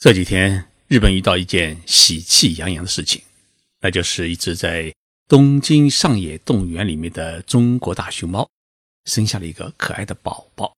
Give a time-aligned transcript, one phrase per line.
[0.00, 3.20] 这几天，日本遇到一件喜气洋洋的事情，
[3.80, 4.90] 那就是一只在
[5.28, 8.48] 东京上野动物园里面的中国大熊猫
[9.04, 10.74] 生下了一个可爱的宝宝。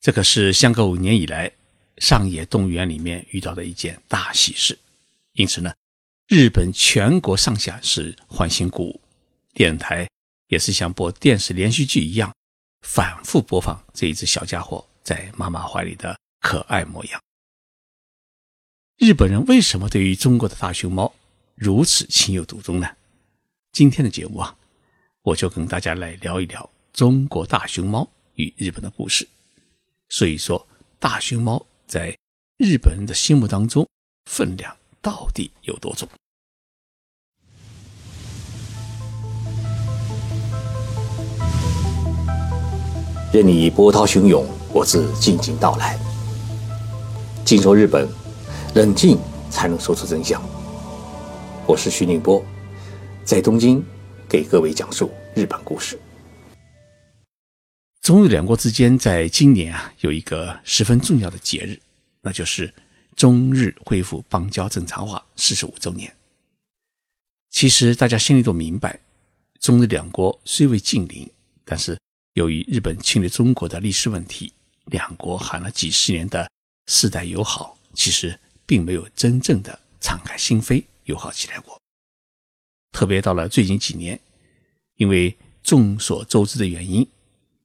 [0.00, 1.50] 这可是相隔五年以来
[1.98, 4.78] 上野动物园里面遇到的一件大喜事，
[5.32, 5.74] 因此呢，
[6.28, 9.00] 日本全国上下是欢欣鼓舞，
[9.52, 10.08] 电台
[10.46, 12.32] 也是像播电视连续剧一样，
[12.86, 17.20] 反复播放这一只小家伙在妈妈怀里的可爱模样。
[19.02, 21.12] 日本人为什么对于中国的大熊猫
[21.56, 22.86] 如此情有独钟呢？
[23.72, 24.54] 今天的节目啊，
[25.22, 29.26] 我就跟大家来聊一聊中国大熊猫与日本的故事。
[30.08, 30.68] 所以说，
[31.00, 32.16] 大熊猫在
[32.58, 33.84] 日本人的心目当中
[34.26, 36.08] 分量到底有多重？
[43.32, 45.98] 任你波涛汹涌，我自静静到来。
[47.44, 48.21] 静说日本。
[48.74, 49.18] 冷静
[49.50, 50.42] 才能说出真相。
[51.68, 52.42] 我是徐宁波，
[53.22, 53.84] 在东京
[54.26, 56.00] 给各位讲述日本故事。
[58.00, 61.78] 中日两国之间在今年啊有一个十分重要的节日，
[62.22, 62.72] 那就是
[63.14, 66.10] 中日恢复邦交正常化四十五周年。
[67.50, 68.98] 其实大家心里都明白，
[69.60, 71.30] 中日两国虽未近邻，
[71.66, 71.98] 但是
[72.32, 74.50] 由于日本侵略中国的历史问题，
[74.86, 76.50] 两国喊了几十年的
[76.86, 78.34] 世代友好，其实。
[78.72, 81.78] 并没有真正的敞开心扉友好起来过。
[82.90, 84.18] 特别到了最近几年，
[84.94, 87.06] 因为众所周知的原因，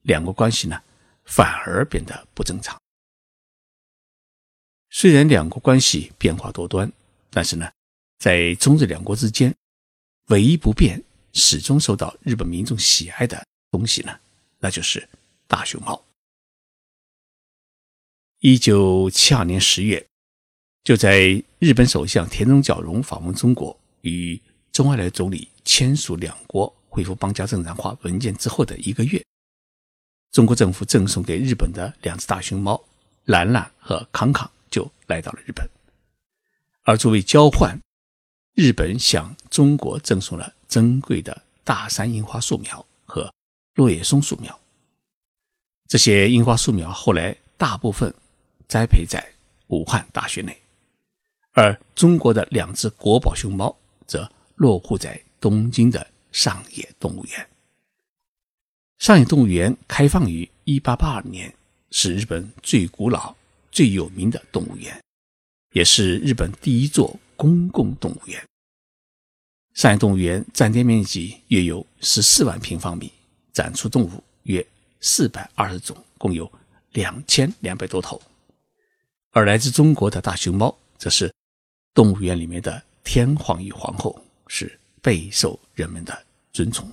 [0.02, 0.82] 两国关系呢
[1.24, 2.78] 反而变得不正常。
[4.90, 6.92] 虽然两国关系变化多端，
[7.30, 7.72] 但是呢，
[8.18, 9.56] 在中日两国之间，
[10.26, 14.20] 唯一不变、始终受到日本民众喜爱的东西呢，
[14.58, 15.08] 那就是
[15.46, 16.04] 大熊猫。
[18.40, 20.06] 一九七二年十月。
[20.88, 21.20] 就在
[21.58, 24.40] 日本首相田中角荣访问中国，与
[24.72, 29.22] 周恩来总理签署两国恢复邦交正常化文件之后的一个月，
[30.32, 32.82] 中国政府赠送给日本的两只大熊猫
[33.26, 35.68] 兰兰和康康就来到了日本。
[36.84, 37.78] 而作为交换，
[38.54, 43.30] 日本向中国赠送了珍贵的大山樱花树苗和
[43.74, 44.58] 落叶松树苗。
[45.86, 48.10] 这些樱花树苗后来大部分
[48.66, 49.22] 栽培在
[49.66, 50.58] 武汉大学内。
[51.60, 53.76] 而中国的两只国宝熊猫
[54.06, 57.48] 则落户在东京的上野动物园。
[58.98, 61.52] 上野动物园开放于1882年，
[61.90, 63.34] 是日本最古老、
[63.72, 65.02] 最有名的动物园，
[65.72, 68.40] 也是日本第一座公共动物园。
[69.74, 73.12] 上野动物园占地面积约有14万平方米，
[73.52, 74.64] 展出动物约
[75.00, 76.48] 420种，共有
[76.92, 78.22] 2200多头。
[79.32, 81.34] 而来自中国的大熊猫，则是。
[81.94, 86.90] 动物园里面的天皇与皇后是备受人们的尊崇。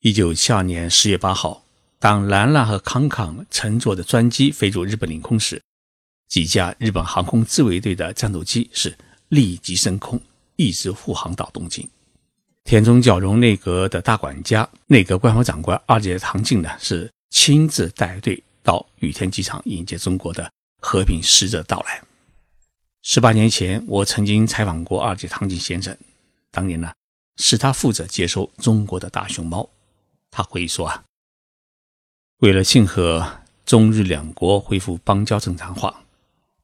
[0.00, 1.64] 一九七二年十月八号，
[1.98, 5.62] 当兰兰和康康乘坐的专机飞入日本领空时，
[6.28, 8.96] 几架日本航空自卫队的战斗机是
[9.28, 10.20] 立即升空，
[10.56, 11.88] 一直护航到东京。
[12.64, 20.50] 田中角荣内阁的大管家、内阁官房长官二阶堂静呢，是亲自带队到羽田机场迎接中国的
[20.80, 22.02] 和平使者到来。
[23.06, 25.94] 十八年前，我曾经采访过二姐汤井先生。
[26.50, 26.90] 当年呢，
[27.36, 29.68] 是他负责接收中国的大熊猫。
[30.30, 31.04] 他回忆说啊，
[32.38, 36.02] 为了庆贺中日两国恢复邦交正常化，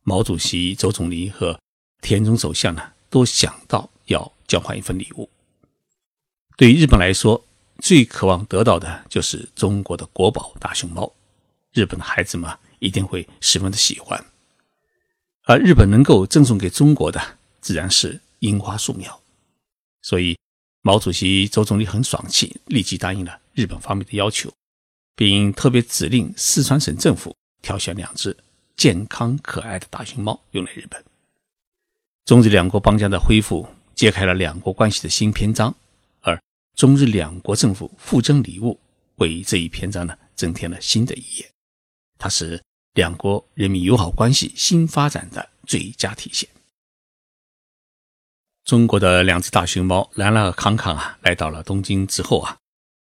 [0.03, 1.61] 毛主席、周总理和
[2.01, 5.29] 田中首相呢，都想到要交换一份礼物。
[6.57, 7.45] 对于日本来说，
[7.81, 11.13] 最渴望得到的就是中国的国宝大熊猫。
[11.75, 14.25] 日本的孩子们一定会十分的喜欢。
[15.51, 17.21] 而日本能够赠送给中国的，
[17.61, 19.21] 自然是樱花树苗，
[20.01, 20.39] 所以
[20.83, 24.49] 毛主席、周总理很爽气，立即答应了日本方面的要求，
[25.17, 28.37] 并特别指令四川省政府挑选两只
[28.77, 31.05] 健康可爱的大熊猫用来日本。
[32.27, 35.75] 中日两国邦交的恢复，揭开了两国关系的新篇章，
[36.21, 36.41] 而
[36.77, 38.79] 中日两国政府互赠礼物，
[39.17, 41.51] 为这一篇章呢增添了新的一页。
[42.21, 42.63] 它是。
[42.95, 46.49] 两国人民友好关系新发展的最佳体现。
[48.65, 52.59] 中国的两只大熊猫兰兰和康康啊，来到了东京之后啊，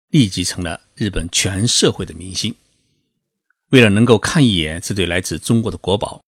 [0.09, 2.55] 立即成了日本全社会的明星。
[3.69, 6.23] 为了能够看一眼这对来自中国的国宝，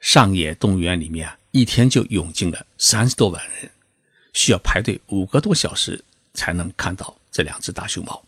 [0.00, 3.70] 上野动物园里面啊，一天就涌进了三十多万人，
[4.32, 6.04] 需要排队五个多小时
[6.34, 8.24] 才能看到这两只大熊猫。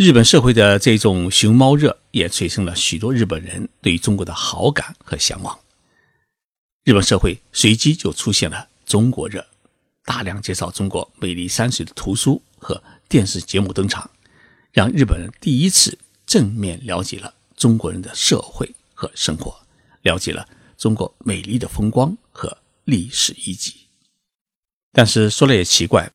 [0.00, 5.60] 日本社会的这种熊猫热，也催生了许多日本人对中国的好感和向往。
[6.84, 9.46] 日本社会随即就出现了中国热，
[10.06, 14.10] 大量介绍中国美丽山水的图书和电视节目登场，
[14.72, 19.54] 让日本人第一次正面了解了中国人的社会和生活，
[20.00, 20.48] 了解了
[20.78, 23.74] 中国美丽的风光和历史遗迹。
[24.92, 26.10] 但是说来也奇怪，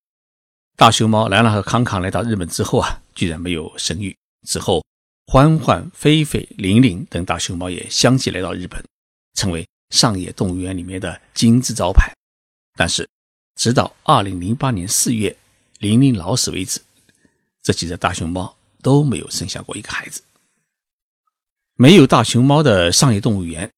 [0.76, 4.16] 大熊猫兰兰和康康来到日本之后啊，居然没有生育。
[4.48, 4.84] 之后，
[5.28, 8.84] 欢欢、菲菲、玲玲等大熊猫也相继来到日本，
[9.34, 9.66] 成为。
[9.92, 12.12] 上野动物园里面的金字招牌，
[12.76, 13.08] 但是
[13.56, 15.38] 直到二零零八年四月
[15.78, 16.82] 玲玲老死为止，
[17.62, 20.24] 这几只大熊猫都没有生下过一个孩子。
[21.76, 23.72] 没有大熊猫的上野动物园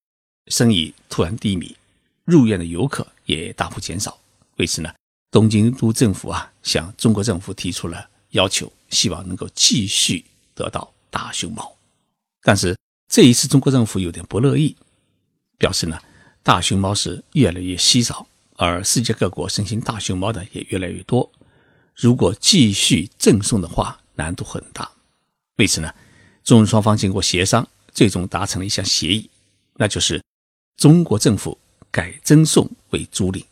[0.47, 1.75] 生意突然低迷，
[2.23, 4.17] 入园的游客也大幅减少。
[4.55, 4.91] 为此呢，
[5.31, 11.75] 东京都政府啊向中国政府提出了要求，希望能够继续得到大熊猫。
[12.41, 12.77] 但是
[13.07, 14.75] 这一次中国政府有点不乐意。
[15.59, 15.99] 表示呢，
[16.43, 18.27] 大熊猫是越来越稀少，
[18.57, 21.31] 而世界各国申请大熊猫的也越来越多。
[21.95, 24.87] 如果继续赠送的话，难度很大。
[25.55, 25.91] 为此呢，
[26.43, 29.27] 中日双方经过协商，最终达成了一项协议，
[29.77, 30.23] 那就是
[30.75, 31.57] 中国政府
[31.89, 33.43] 改赠送为租赁。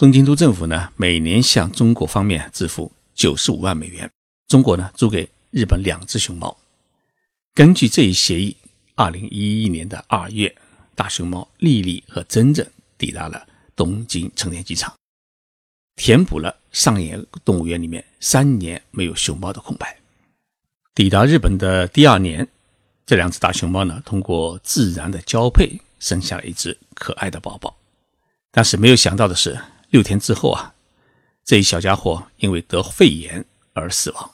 [0.00, 4.10] 东京都政府呢，每年向中国方面支付九十五万美元，
[4.48, 6.56] 中国呢租给日本两只熊猫。
[7.52, 8.56] 根据这一协议。
[8.94, 10.54] 二零一一年的二月，
[10.94, 12.66] 大熊猫莉莉和珍珍
[12.98, 14.94] 抵达了东京成田机场，
[15.96, 19.98] 填补了上野动物园里面三年没有熊猫的空白。
[20.94, 22.46] 抵达日本的第二年，
[23.06, 27.76] 这两只大熊猫呢，通过自然的交配生下了一只可爱的宝宝。
[28.50, 29.58] 但是没有想到的是，
[29.90, 30.74] 六天之后啊，
[31.44, 34.30] 这一小家伙因为得肺炎而死亡。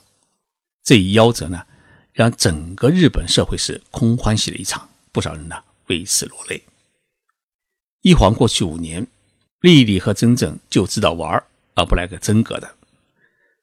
[0.82, 1.66] 这一夭折呢？
[2.12, 6.62] 让整个日本社会是空欢喜了一场，不少人呢为此落泪。
[8.00, 9.06] 一晃过去五年，
[9.60, 11.44] 丽丽和珍珍就知道玩
[11.74, 12.74] 而不来个真格的。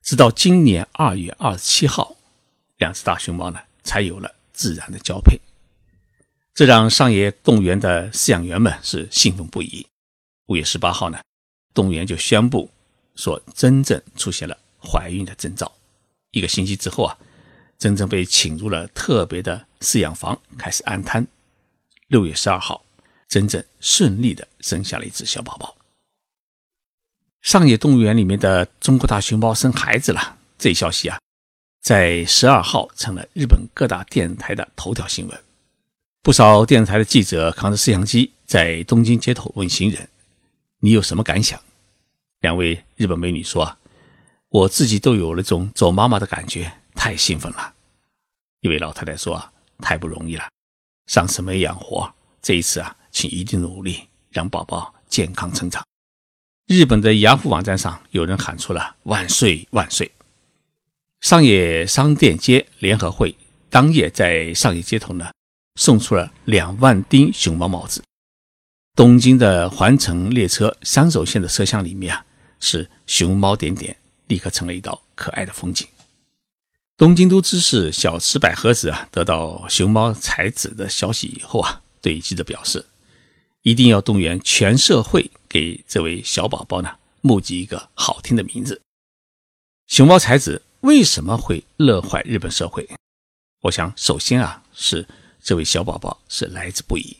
[0.03, 2.15] 直到今年二月二十七号，
[2.77, 5.39] 两只大熊猫呢才有了自然的交配，
[6.53, 9.87] 这让上野动物园的饲养员们是兴奋不已。
[10.47, 11.21] 五月十八号呢，
[11.73, 12.69] 动物园就宣布
[13.15, 15.71] 说，真正出现了怀孕的征兆。
[16.31, 17.17] 一个星期之后啊。
[17.79, 21.25] 真正被请入了特别的饲养房，开始安胎。
[22.07, 22.85] 六月十二号，
[23.27, 25.75] 真正顺利的生下了一只小宝宝。
[27.41, 31.19] 上野动物园里面的中国大熊猫生孩子了，这消息啊，
[31.81, 35.43] 在十二号成了日本各大电视台的头条新闻。
[36.21, 40.07] 不少电视台的记者扛着摄像机在东京街头问行人
[40.83, 41.57] ：“你有什么感想？”
[42.43, 43.77] 两位日本美女说：“，
[44.49, 47.73] 我自己都有那种做妈妈的感觉。”太兴奋了！
[48.59, 50.47] 一位老太太说：“，太不容易了，
[51.07, 55.83] 上次没养活，这一次啊，请一定努力让宝宝健康成长。”
[56.67, 60.11] 日本的雅虎网站上有人喊出了“万岁万岁”。
[61.21, 63.35] 上野商店街联合会
[63.69, 65.31] 当夜在上野街头呢，
[65.75, 68.03] 送出了两万顶熊猫帽子。
[68.95, 72.25] 东京的环城列车三手线的车厢里面啊，
[72.59, 73.97] 是熊猫点点，
[74.27, 75.87] 立刻成了一道可爱的风景。
[76.95, 82.85] 东京都知事小池百合子啊，得到熊猫才子的消息以后啊，对记者表示，
[83.63, 88.79] 一定要动员全社会给这位小宝宝呢募集一个好听的名字。
[89.87, 92.87] 熊猫才子为什么会乐坏日本社会？
[93.61, 95.07] 我想，首先啊，是
[95.41, 97.17] 这位小宝宝是来之不易。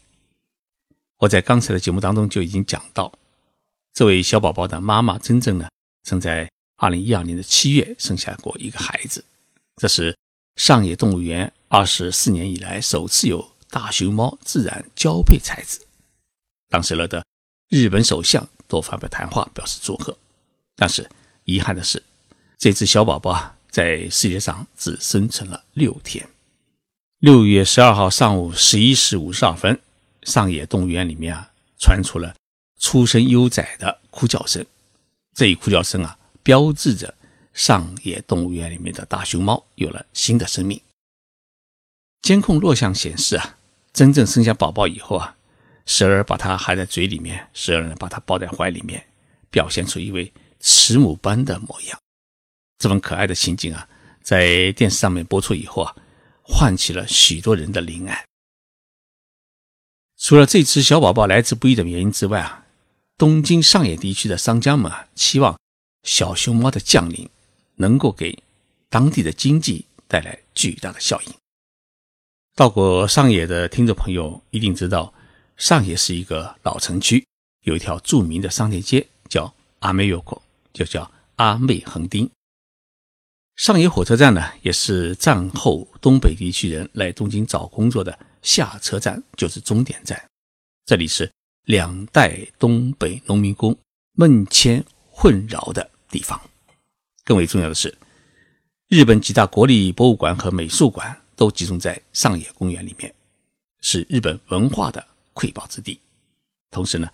[1.24, 3.12] 我在刚才的节目当中就已经讲到，
[3.94, 5.70] 这位小宝宝的妈妈真正呢，
[6.04, 9.24] 曾在二零一二年的七月生下过一个孩子。
[9.78, 10.18] 这是
[10.58, 15.86] 上野动物园二十四年以来首次有大熊猫自然交配才子。
[16.68, 17.26] 当时了的
[17.70, 20.18] 日本首相都发表谈话表示祝贺，
[20.76, 21.10] 但是
[21.46, 22.04] 遗憾的是，
[22.58, 26.28] 这只小宝宝啊在世界上只生存了六天。
[27.20, 29.80] 六月十二号上午十一时五十二分，
[30.26, 32.36] 上野动物园里面啊传出了
[32.80, 34.66] 出生幼崽的哭叫声，
[35.34, 37.14] 这一哭叫声啊标志着。
[37.54, 40.82] 上野动物园里面的大熊猫有了新的生命。
[42.24, 43.58] 监控录像显示啊，
[43.94, 45.36] 真正生下宝宝以后啊，
[45.86, 49.06] 时而把它含在嘴里面，时而把它抱在怀里面，
[49.52, 52.00] 表现出一位慈母般的模样。
[52.80, 53.88] 这份可爱的情景啊，
[54.24, 55.96] 在电视上面播出以后啊，
[56.42, 58.26] 唤起了许多人的怜爱。
[60.24, 62.66] 除了这只小宝宝来之不易的原因之外啊，
[63.18, 65.60] 东京上野地区的商家们啊，期望
[66.04, 67.30] 小熊猫的降临。
[67.76, 68.38] 能够给
[68.88, 71.34] 当地的经济带来巨大的效应。
[72.56, 75.12] 到过上野的听众朋友一定知道，
[75.58, 77.26] 上野是一个老城区，
[77.64, 80.40] 有一条著名的商业街叫阿妹 Yoko，
[80.72, 82.30] 就叫阿妹横丁。
[83.56, 90.24] 上野火车站呢，也是战后东北地区人来东京找工作的下车站，就是终点站。
[90.86, 91.32] 这里是
[91.64, 93.76] 两代东北农民工
[94.12, 96.40] 梦迁混淆的地方。
[97.24, 97.98] 更为重要的是，
[98.90, 103.14] 日本几大国立博物馆和美术馆都集中在上野公园里面，
[103.80, 105.98] 是日本文化的瑰宝之地。
[106.70, 107.10] 同时呢，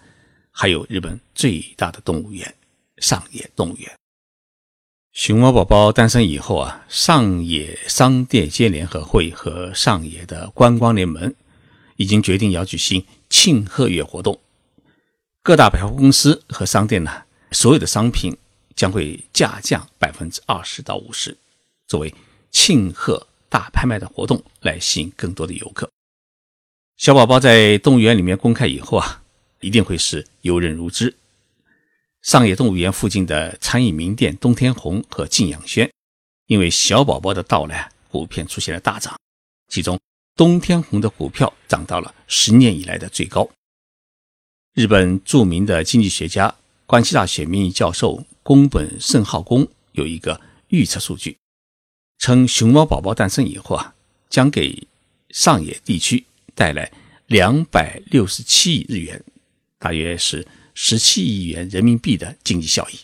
[0.49, 2.51] 还有日本最大的动物园——
[2.97, 3.98] 上野动物园。
[5.19, 11.35] 熊猫宝宝诞生以后啊，上野商店街联合会和上野的观光联盟
[11.97, 14.39] 已经决定要举行庆贺月活动。
[15.43, 17.11] 各大百货公司和商店呢，
[17.51, 18.37] 所有的商品
[18.77, 21.37] 将会价降百分之二十到五十，
[21.85, 22.15] 作为
[22.49, 25.91] 庆贺大拍卖的活动来吸引更多的游客。
[26.95, 29.21] 小宝宝在动物园里面公开以后啊，
[29.59, 31.13] 一定会是游刃如织。
[32.21, 35.89] 上野动物园附近的餐饮名店东天红和静养轩，
[36.47, 39.17] 因为小宝宝的到来，股票出现了大涨。
[39.69, 39.97] 其中，
[40.35, 43.49] 东天红的股票涨到了十年以来的最高。
[44.73, 46.53] 日本著名的经济学家、
[46.85, 51.37] 关西大学名誉教授宫本胜浩公有一个预测数据，
[52.17, 53.95] 称熊猫宝宝诞生以后啊，
[54.29, 54.87] 将给
[55.29, 56.91] 上野地区带来
[57.27, 59.23] 两百六十七亿日元，
[59.77, 60.45] 大约是。
[60.81, 62.97] 十七亿元人民币的经济效益，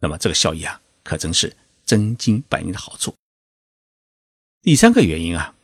[0.00, 3.14] 那么这个效益啊，可真是真金白银的好处。
[4.60, 5.54] 第三个原因啊，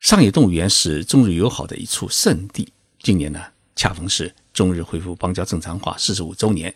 [0.00, 2.72] 上野动物园是中日友好的一处圣地。
[3.00, 6.72] 今年呢，恰逢是中日恢复邦交正常化四十五周年，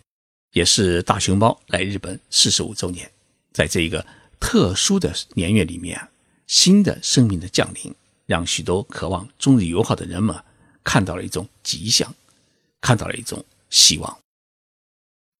[0.51, 3.09] 也是大熊猫来日本四十五周年。
[3.53, 4.05] 在这一个
[4.41, 6.11] 特殊的年月里面啊，
[6.49, 7.95] 新的生命的降临，
[8.27, 10.37] 让许多渴望中日友好的人们
[10.83, 12.13] 看到了一种吉祥，
[12.81, 13.45] 看到了一种。
[13.71, 14.19] 希望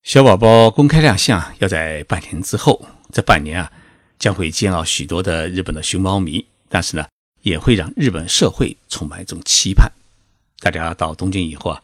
[0.03, 3.71] 小宝宝公开亮相要在半年之后，这半年啊
[4.17, 7.05] 将会煎熬许多的日本的熊猫迷，但是呢
[7.41, 9.91] 也会让日本社会充满一种期盼。
[10.59, 11.81] 大家到东京以后啊，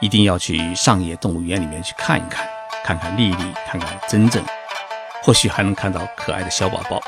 [0.00, 2.48] 一定要去上野动物园里面去看一看，
[2.84, 4.44] 看看丽丽，看看真正，
[5.22, 7.00] 或许还能看到可爱的小宝宝。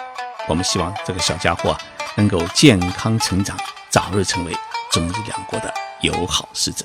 [0.49, 1.81] 我们希望这个小家伙啊
[2.17, 3.59] 能够健康成长，
[3.89, 4.53] 早日成为
[4.93, 5.73] 中日两国的
[6.03, 6.85] 友好使者。